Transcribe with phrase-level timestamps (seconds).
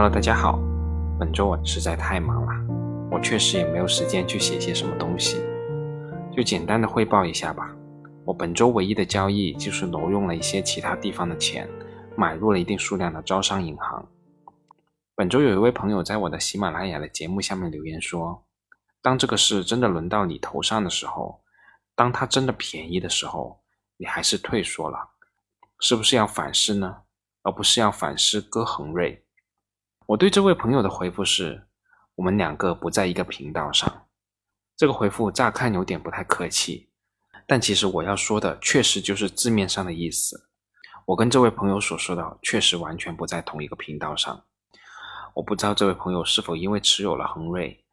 [0.00, 0.60] Hello，大家好。
[1.18, 5.42] 本周我实在太忙了，我确实也没有时间去写些什么东西，
[6.32, 7.74] 就简单的汇报一下吧。
[8.24, 11.68] 我本周唯一的交易就是挪用了一些其他地方的钱，
[12.16, 14.08] 买入了一定数量的招商银行。
[15.16, 18.44] 本周有一位朋友在我的喜马拉雅的节目下面留言说
[19.02, 21.40] ：“当这个事真的轮到你头上的时候，
[21.96, 23.58] 当它真的便宜的时候，
[23.96, 24.96] 你还是退缩了，
[25.80, 26.98] 是不是要反思呢？
[27.42, 29.20] 而不是要反思割恒瑞？”
[30.08, 31.68] 我对这位朋友的回复是：
[32.14, 34.06] 我们两个不在一个频道上。
[34.74, 36.88] 这个回复乍看有点不太客气，
[37.46, 40.48] 但其实我要说的确实就是字面上的意思。
[41.04, 44.46] 我跟这位朋友所说的确实完全不在同一个频道上。
[45.34, 47.84] 我不知道这位朋友是否因为持有了恒瑞，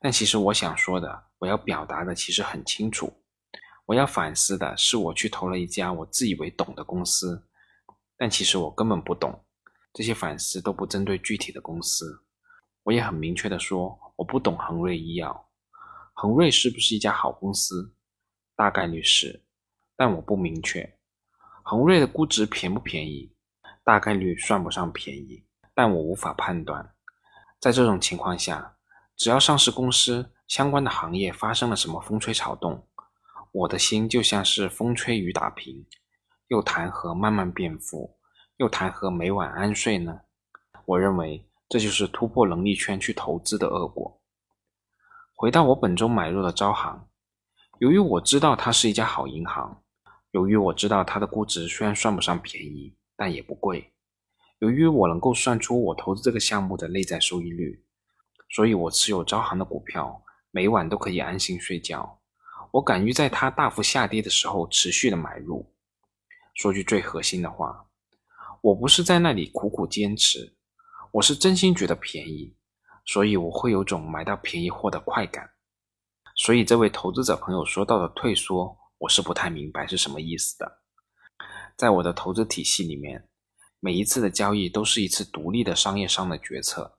[0.00, 3.22] 但其实我想说的，我要表达的其实很清楚。
[3.86, 7.46] 我要反思的是，我去投了一家我自以为懂的公司，
[8.16, 9.44] 但其实我根本不懂。
[9.92, 12.24] 这些反思都不针对具体的公司，
[12.82, 15.48] 我也很明确的说，我不懂恒瑞医药。
[16.14, 17.94] 恒瑞是不是一家好公司？
[18.56, 19.44] 大概率是，
[19.94, 20.98] 但我不明确。
[21.62, 23.34] 恒瑞的估值便不便宜？
[23.84, 26.94] 大概率算不上便宜，但我无法判断。
[27.60, 28.76] 在这种情况下，
[29.16, 32.88] 只要上市公司相关的行业发生了什么风吹草动，
[33.52, 35.84] 我的心就像是风吹雨打平，
[36.48, 38.16] 又谈何慢慢变富？
[38.62, 40.20] 又谈何每晚安睡呢？
[40.84, 44.20] 我认为这就是突破能力圈去投资的恶果。
[45.34, 47.08] 回到我本周买入的招行，
[47.80, 49.82] 由于我知道它是一家好银行，
[50.30, 53.92] 由于我知道它的估值虽然算不上便宜，但也不贵，
[54.60, 57.84] 由于我能够算出我投资这个项目的内在收益率，
[58.50, 62.20] 所以我持有招行的股票，每晚都可以安心睡觉。
[62.70, 65.74] 我敢于在它大幅下跌的时候持续的买入。
[66.54, 67.88] 说句最核心的话。
[68.62, 70.54] 我不是在那里苦苦坚持，
[71.10, 72.56] 我是真心觉得便宜，
[73.04, 75.50] 所以我会有种买到便宜货的快感。
[76.36, 80.80] 所以这位投资者朋友说到的退缩，我是不太明白是什么意思的。
[81.76, 83.28] 在我的投资体系里面，
[83.80, 86.96] 每一次的交易都是一次独立的商业上的决策，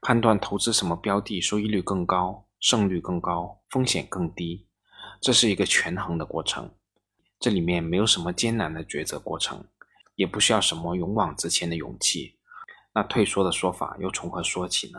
[0.00, 4.66] 判断投资什么标的收益率更高、胜率更高、风险更低，
[5.20, 6.74] 这是一个权衡的过程。
[7.38, 9.64] 这里面没有什么艰难的抉择过程。
[10.16, 12.38] 也不需要什么勇往直前的勇气，
[12.92, 14.98] 那退缩的说法又从何说起呢？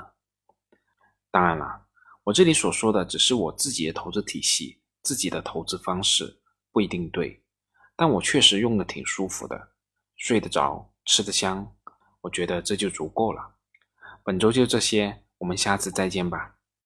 [1.29, 1.87] 当然了，
[2.23, 6.39] 我这里所说的只是我自己的投资体系，自己的投资方式
[6.71, 7.43] 不一定对，
[7.95, 9.73] 但我确实用的挺舒服的，
[10.15, 11.75] 睡得着，吃得香，
[12.21, 13.55] 我觉得这就足够了。
[14.23, 16.56] 本周就这些，我们下次再见吧。